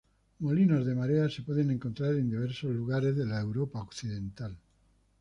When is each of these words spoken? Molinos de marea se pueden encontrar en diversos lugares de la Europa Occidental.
Molinos 0.45 0.83
de 0.87 0.95
marea 0.95 1.29
se 1.29 1.43
pueden 1.43 1.69
encontrar 1.69 2.15
en 2.15 2.27
diversos 2.31 2.71
lugares 2.73 3.15
de 3.15 3.23
la 3.27 3.39
Europa 3.39 3.81
Occidental. 3.83 4.57